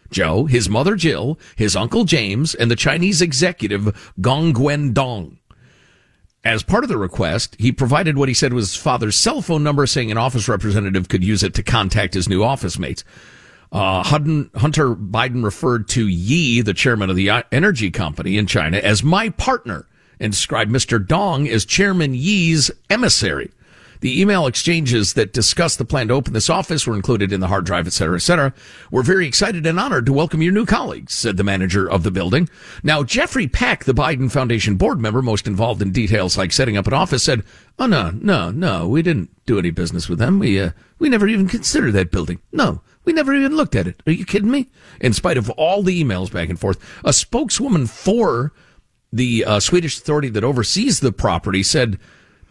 [0.09, 5.39] Joe, his mother Jill, his uncle James, and the Chinese executive Gongwen Dong.
[6.43, 9.63] As part of the request, he provided what he said was his father's cell phone
[9.63, 13.05] number, saying an office representative could use it to contact his new office mates.
[13.71, 19.03] Uh, Hunter Biden referred to Ye, the chairman of the energy company in China, as
[19.03, 19.87] my partner
[20.19, 21.05] and described Mr.
[21.05, 23.51] Dong as Chairman Ye's emissary.
[24.03, 27.47] The email exchanges that discussed the plan to open this office were included in the
[27.47, 28.53] hard drive, et cetera, et cetera.
[28.91, 32.11] We're very excited and honored to welcome your new colleagues, said the manager of the
[32.11, 32.49] building.
[32.83, 36.85] Now, Jeffrey Peck, the Biden Foundation board member most involved in details like setting up
[36.85, 37.43] an office, said,
[37.79, 40.37] Oh, no, no, no, we didn't do any business with them.
[40.37, 42.41] We, uh, we never even considered that building.
[42.51, 44.03] No, we never even looked at it.
[44.05, 44.69] Are you kidding me?
[44.99, 48.51] In spite of all the emails back and forth, a spokeswoman for
[49.13, 51.97] the uh, Swedish authority that oversees the property said,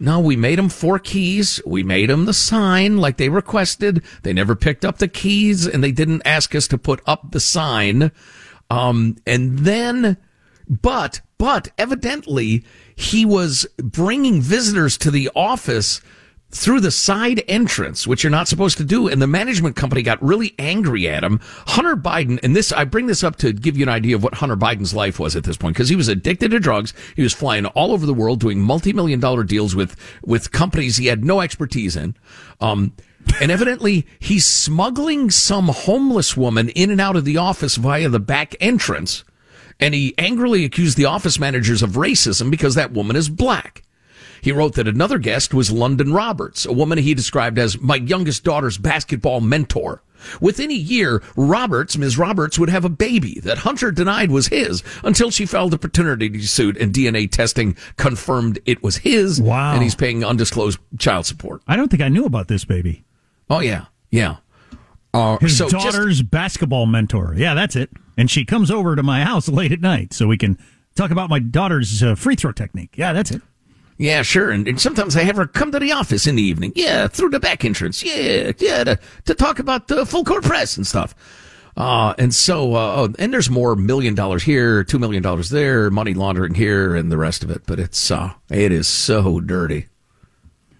[0.03, 1.61] no, we made them four keys.
[1.65, 4.03] We made them the sign like they requested.
[4.23, 7.39] They never picked up the keys and they didn't ask us to put up the
[7.39, 8.11] sign.
[8.69, 10.17] Um, and then,
[10.67, 12.65] but, but evidently
[12.97, 16.01] he was bringing visitors to the office
[16.53, 19.07] through the side entrance, which you're not supposed to do.
[19.07, 21.39] And the management company got really angry at him.
[21.67, 24.35] Hunter Biden, and this, I bring this up to give you an idea of what
[24.35, 26.93] Hunter Biden's life was at this point, because he was addicted to drugs.
[27.15, 31.07] He was flying all over the world doing multi-million dollar deals with, with companies he
[31.07, 32.15] had no expertise in.
[32.61, 32.93] Um,
[33.41, 38.19] and evidently he's smuggling some homeless woman in and out of the office via the
[38.19, 39.23] back entrance.
[39.79, 43.81] And he angrily accused the office managers of racism because that woman is black.
[44.43, 48.43] He wrote that another guest was Lunden Roberts, a woman he described as my youngest
[48.43, 50.03] daughter's basketball mentor.
[50.41, 52.17] Within a year, Roberts, Ms.
[52.17, 56.41] Roberts, would have a baby that Hunter denied was his until she filed a paternity
[56.41, 59.41] suit and DNA testing confirmed it was his.
[59.41, 59.73] Wow.
[59.75, 61.61] And he's paying undisclosed child support.
[61.65, 63.05] I don't think I knew about this baby.
[63.49, 63.85] Oh, yeah.
[64.11, 64.37] Yeah.
[65.13, 67.33] Uh, His so just- daughter's basketball mentor.
[67.37, 67.89] Yeah, that's it.
[68.17, 70.57] And she comes over to my house late at night so we can
[70.95, 72.95] talk about my daughter's uh, free throw technique.
[72.97, 73.41] Yeah, that's it.
[73.97, 74.49] Yeah, sure.
[74.51, 76.73] And, and sometimes I have her come to the office in the evening.
[76.75, 78.03] Yeah, through the back entrance.
[78.03, 81.15] Yeah, yeah, to, to talk about the full court press and stuff.
[81.75, 85.89] Uh, and so, uh, oh, and there's more million dollars here, two million dollars there,
[85.89, 87.63] money laundering here, and the rest of it.
[87.65, 89.87] But it's, uh, it is so dirty.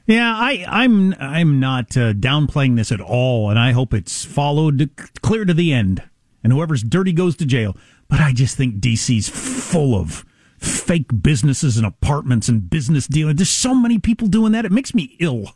[0.06, 4.90] Yeah, I, I'm I'm not uh, downplaying this at all, and I hope it's followed
[5.22, 6.04] clear to the end,
[6.44, 7.78] and whoever's dirty goes to jail.
[8.10, 10.26] But I just think DC's full of
[10.64, 13.38] fake businesses and apartments and business dealings.
[13.38, 15.56] There's so many people doing that; it makes me ill.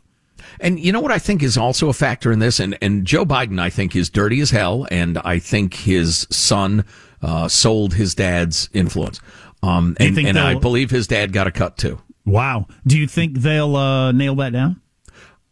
[0.60, 3.24] And you know what I think is also a factor in this, and and Joe
[3.24, 6.84] Biden, I think, is dirty as hell, and I think his son
[7.22, 9.20] uh, sold his dad's influence.
[9.62, 12.00] Um, and, think and I believe his dad got a cut too.
[12.24, 12.66] Wow.
[12.86, 14.80] Do you think they'll uh, nail that down?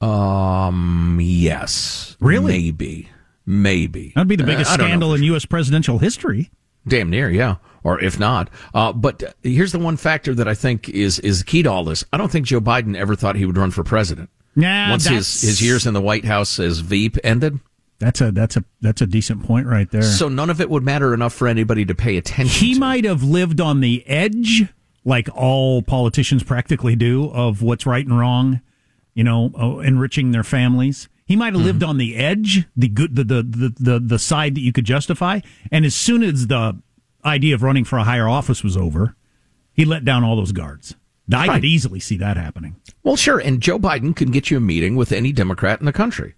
[0.00, 2.16] Um, yes.
[2.20, 2.52] Really?
[2.52, 3.08] Maybe.
[3.44, 4.12] Maybe.
[4.14, 5.44] That'd be the Uh, biggest I scandal in U.S.
[5.46, 6.50] presidential history.
[6.86, 7.56] Damn near, yeah.
[7.86, 8.50] Or if not.
[8.74, 11.84] Uh, but uh, here's the one factor that I think is, is key to all
[11.84, 12.04] this.
[12.12, 14.28] I don't think Joe Biden ever thought he would run for president.
[14.56, 17.60] Yeah, Once his, his years in the White House as Veep ended.
[17.98, 20.02] That's a that's a that's a decent point right there.
[20.02, 23.22] So none of it would matter enough for anybody to pay attention he might have
[23.22, 24.66] lived on the edge,
[25.04, 28.60] like all politicians practically do, of what's right and wrong.
[29.14, 31.08] You know, oh, enriching their families.
[31.24, 31.88] He might have lived Mm-hmm.
[31.90, 35.40] on the edge, the good, the, the the the the side that you could justify.
[35.72, 36.78] And as soon as the
[37.26, 39.16] idea of running for a higher office was over,
[39.72, 40.94] he let down all those guards.
[41.32, 41.54] I Right.
[41.56, 42.76] could easily see that happening.
[43.02, 43.38] Well, sure.
[43.40, 46.34] And Joe Biden can get you a meeting with any Democrat in the country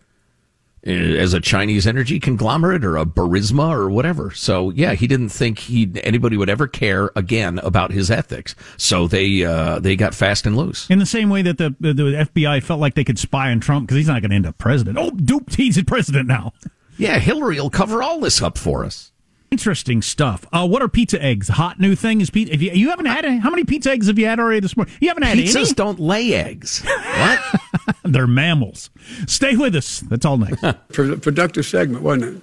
[0.87, 4.31] uh, as a Chinese energy conglomerate or a Burisma or whatever.
[4.31, 8.55] So yeah, he didn't think he anybody would ever care again about his ethics.
[8.79, 10.89] So they uh, they got fast and loose.
[10.89, 11.93] In the same way that the the
[12.35, 14.57] FBI felt like they could spy on Trump because he's not going to end up
[14.57, 14.97] president.
[14.99, 16.55] Oh, duped, he's president now.
[16.97, 19.13] Yeah, Hillary will cover all this up for us.
[19.51, 20.45] Interesting stuff.
[20.53, 21.49] Uh, what are pizza eggs?
[21.49, 22.53] Hot new thing is pizza.
[22.53, 24.77] If you, you haven't had any, how many pizza eggs have you had already this
[24.77, 24.95] morning?
[25.01, 25.73] You haven't had Pizzas any.
[25.73, 26.83] don't lay eggs.
[26.85, 27.41] What?
[28.05, 28.91] They're mammals.
[29.27, 30.01] Stay with us.
[30.01, 30.63] That's all next.
[30.93, 32.43] Pro- productive segment, wasn't it?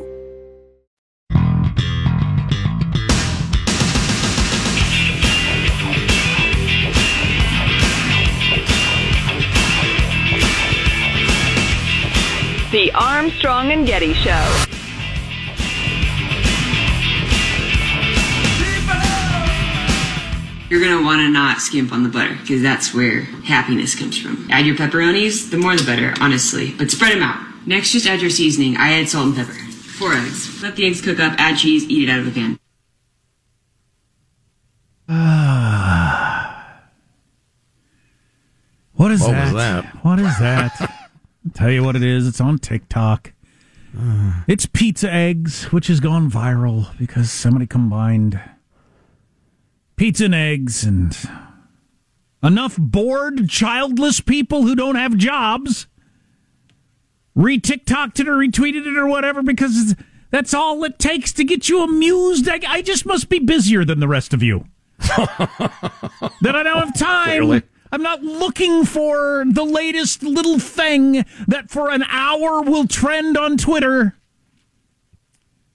[12.71, 14.65] The Armstrong and Getty Show.
[20.69, 24.47] You're gonna wanna not skimp on the butter, because that's where happiness comes from.
[24.49, 26.73] Add your pepperonis, the more the better, honestly.
[26.77, 27.45] But spread them out.
[27.67, 28.77] Next, just add your seasoning.
[28.77, 29.51] I add salt and pepper.
[29.51, 30.63] Four eggs.
[30.63, 32.57] Let the eggs cook up, add cheese, eat it out of the pan.
[38.93, 39.43] What is What that?
[39.45, 39.85] was that?
[40.05, 40.97] What is that?
[41.45, 42.27] I'll tell you what it is.
[42.27, 43.33] It's on TikTok.
[43.97, 44.43] Uh.
[44.47, 48.39] It's pizza eggs, which has gone viral because somebody combined
[49.95, 51.17] pizza and eggs and
[52.41, 55.87] enough bored, childless people who don't have jobs
[57.35, 59.95] re TikToked it or retweeted it or whatever because
[60.29, 62.47] that's all it takes to get you amused.
[62.47, 64.65] I, I just must be busier than the rest of you.
[64.99, 67.27] that I don't have time.
[67.27, 67.63] Clearly.
[67.91, 73.57] I'm not looking for the latest little thing that for an hour will trend on
[73.57, 74.15] Twitter.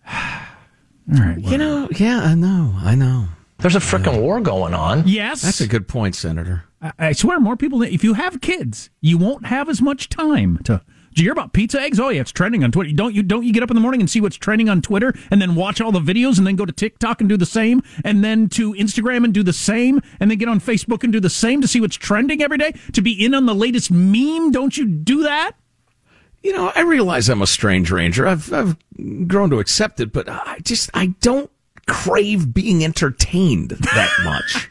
[0.10, 1.38] All right.
[1.38, 3.28] You know, yeah, I know, I know.
[3.58, 5.06] There's a freaking war going on.
[5.06, 5.42] Yes.
[5.42, 6.64] That's a good point, Senator.
[6.80, 7.82] I, I swear, more people.
[7.82, 10.82] If you have kids, you won't have as much time to.
[11.16, 11.98] Did you hear about pizza eggs?
[11.98, 12.92] Oh yeah, it's trending on Twitter.
[12.92, 13.22] Don't you?
[13.22, 15.54] Don't you get up in the morning and see what's trending on Twitter, and then
[15.54, 18.50] watch all the videos, and then go to TikTok and do the same, and then
[18.50, 21.62] to Instagram and do the same, and then get on Facebook and do the same
[21.62, 22.74] to see what's trending every day.
[22.92, 25.52] To be in on the latest meme, don't you do that?
[26.42, 28.26] You know, I realize I'm a strange ranger.
[28.26, 28.76] I've I've
[29.26, 31.50] grown to accept it, but I just I don't
[31.86, 34.68] crave being entertained that much.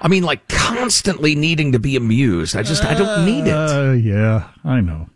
[0.00, 2.56] I mean, like constantly needing to be amused.
[2.56, 3.54] I just I don't need it.
[3.54, 5.08] Uh, yeah, I know.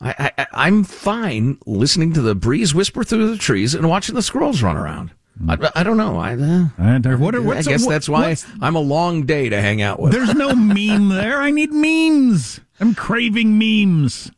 [0.00, 4.22] I, I I'm fine listening to the breeze whisper through the trees and watching the
[4.22, 5.10] squirrels run around.
[5.48, 6.18] I, I don't know.
[6.18, 9.60] I, uh, uh, what, I what's, guess what- that's why I'm a long day to
[9.60, 10.12] hang out with.
[10.12, 11.40] There's no meme there.
[11.40, 12.60] I need memes.
[12.78, 14.30] I'm craving memes.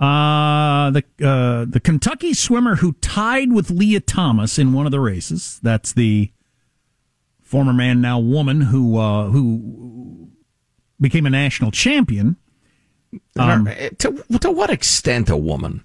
[0.00, 5.00] Uh, the uh, the Kentucky swimmer who tied with Lia Thomas in one of the
[5.00, 5.58] races.
[5.62, 6.30] That's the
[7.42, 10.28] former man, now woman, who uh, who
[11.00, 12.36] became a national champion.
[13.38, 13.66] Um,
[13.98, 15.84] to, to what extent a woman?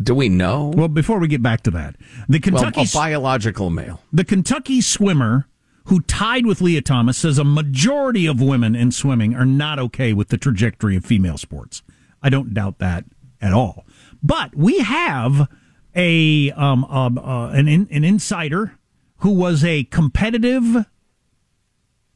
[0.00, 0.72] Do we know?
[0.76, 1.96] Well, before we get back to that,
[2.28, 4.00] the Kentucky well, a biological male.
[4.12, 5.48] The Kentucky swimmer
[5.88, 10.12] who tied with Lia Thomas says a majority of women in swimming are not okay
[10.12, 11.82] with the trajectory of female sports.
[12.22, 13.04] I don't doubt that
[13.40, 13.86] at all.
[14.22, 15.48] But we have
[15.94, 18.78] a um, um, uh, an in, an insider
[19.18, 20.84] who was a competitive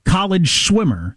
[0.05, 1.17] college swimmer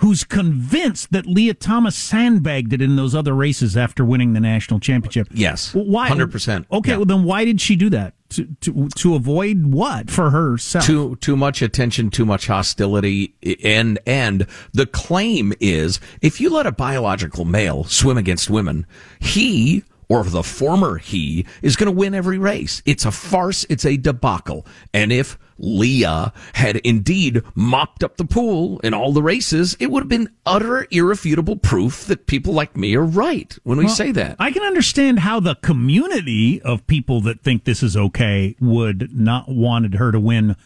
[0.00, 4.80] who's convinced that Lia Thomas sandbagged it in those other races after winning the national
[4.80, 5.28] championship.
[5.32, 6.08] Yes, why?
[6.10, 6.64] 100%.
[6.72, 6.96] Okay, Yeah.
[6.96, 8.14] well then why did she do that?
[8.30, 10.84] To to to avoid what for herself?
[10.86, 13.34] Too too much attention, too much hostility,
[13.64, 18.86] and and the claim is if you let a biological male swim against women,
[19.18, 22.82] he or the former he is going to win every race.
[22.86, 23.64] It's a farce.
[23.68, 24.64] It's a debacle.
[24.94, 30.00] And if Lia had indeed mopped up the pool in all the races, it would
[30.02, 34.10] have been utter irrefutable proof that people like me are right when we Well, say
[34.12, 34.36] that.
[34.38, 39.48] I can understand how the community of people that think this is okay would not
[39.48, 40.56] wanted her to win.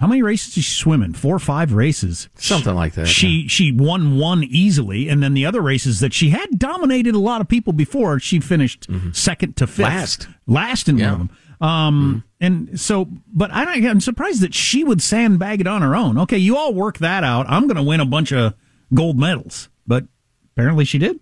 [0.00, 1.12] How many races did she swim in?
[1.12, 3.08] Four or five races, Something like that.
[3.08, 7.18] She she won one easily, and then the other races that she had dominated a
[7.18, 8.20] lot of people before.
[8.20, 9.96] She finished second to fifth, Mm-hmm.
[9.98, 10.28] Last.
[10.46, 11.12] last in Yeah.
[11.12, 11.36] one of them.
[11.60, 15.96] Um, and so, but I don't, I'm surprised that she would sandbag it on her
[15.96, 16.18] own.
[16.18, 17.46] Okay, you all work that out.
[17.48, 18.54] I'm going to win a bunch of
[18.94, 20.04] gold medals, but
[20.52, 21.18] apparently she did.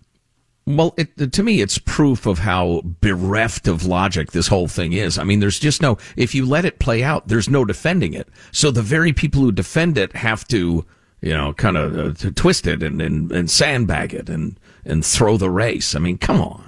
[0.67, 5.17] Well, it, to me, it's proof of how bereft of logic this whole thing is.
[5.17, 8.27] I mean, there's just no, if you let it play out, there's no defending it.
[8.51, 10.85] So the very people who defend it have to
[11.21, 15.37] you know, kind of uh, twist it and, and, and sandbag it and, and throw
[15.37, 15.95] the race.
[15.95, 16.66] I mean, come on.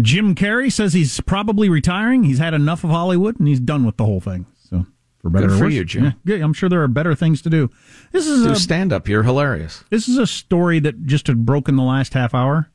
[0.00, 2.24] Jim Carrey says he's probably retiring.
[2.24, 4.46] He's had enough of Hollywood and he's done with the whole thing.
[4.68, 4.86] So,
[5.18, 6.14] for better Good or for worse, you, Jim.
[6.24, 7.70] Yeah, I'm sure there are better things to do.
[8.12, 9.08] This is Do a stand up.
[9.08, 9.84] You're hilarious.
[9.90, 12.70] This is a story that just had broken the last half hour.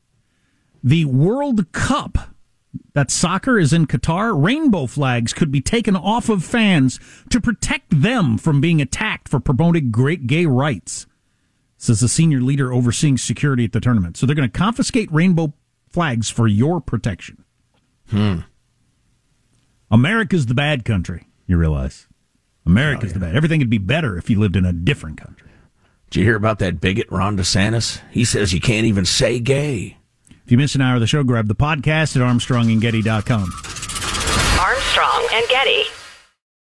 [0.82, 2.18] The World Cup,
[2.92, 4.34] that soccer is in Qatar.
[4.36, 6.98] Rainbow flags could be taken off of fans
[7.30, 11.06] to protect them from being attacked for promoting great gay rights,
[11.78, 14.16] says the senior leader overseeing security at the tournament.
[14.16, 15.54] So they're going to confiscate rainbow
[15.94, 17.44] flags for your protection.
[18.10, 18.40] Hmm.
[19.90, 22.08] America's the bad country, you realize.
[22.66, 23.36] America's Oh, the bad.
[23.36, 25.48] Everything would be better if you lived in a different country.
[26.10, 28.00] Did you hear about that bigot, Ron DeSantis?
[28.10, 29.96] He says you can't even say gay.
[30.44, 33.52] If you missed an hour of the show, grab the podcast at armstrongandgetty.com.
[34.60, 35.84] Armstrong and Getty.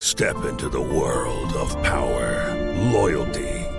[0.01, 2.55] Step into the world of power,
[2.91, 3.58] loyalty,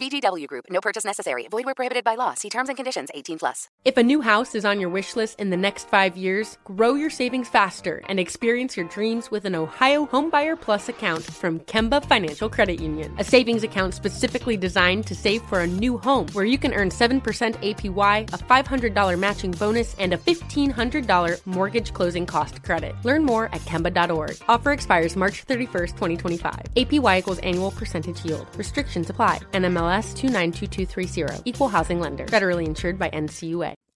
[0.00, 0.64] VGW Group.
[0.70, 1.46] No purchase necessary.
[1.50, 2.32] Void where prohibited by law.
[2.34, 3.10] See terms and conditions.
[3.14, 3.68] 18 plus.
[3.84, 6.94] If a new house is on your wish list in the next five years, grow
[6.94, 12.04] your savings faster and experience your dreams with an Ohio Homebuyer Plus account from Kemba
[12.04, 13.14] Financial Credit Union.
[13.18, 16.90] A savings account specifically designed to save for a new home where you can earn
[16.90, 17.20] 7%
[17.62, 22.94] APY, a $500 matching bonus, and a $1,500 mortgage closing cost credit.
[23.02, 24.36] Learn more at Kemba.org.
[24.46, 26.60] Offer expires March 31st, 2025.
[26.76, 28.46] APY equals annual percentage yield.
[28.56, 29.40] Restrictions apply.
[29.52, 31.42] NMLS 292230.
[31.44, 32.26] Equal housing lender.
[32.26, 33.79] Federally insured by NCUA.